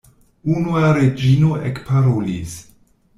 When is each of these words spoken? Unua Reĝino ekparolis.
Unua 0.53 0.87
Reĝino 0.99 1.51
ekparolis. 1.73 2.57